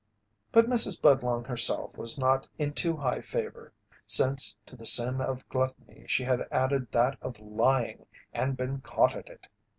But 0.51 0.65
Mrs. 0.65 0.99
Budlong 0.99 1.43
herself 1.45 1.95
was 1.95 2.17
not 2.17 2.47
in 2.57 2.73
too 2.73 2.97
high 2.97 3.21
favour, 3.21 3.71
since 4.07 4.55
to 4.65 4.75
the 4.75 4.83
sin 4.87 5.21
of 5.21 5.47
gluttony 5.47 6.05
she 6.07 6.23
had 6.23 6.47
added 6.51 6.91
that 6.91 7.19
of 7.21 7.39
lying 7.39 8.07
and 8.33 8.57
been 8.57 8.81
caught 8.81 9.15
at 9.15 9.29
it. 9.29 9.47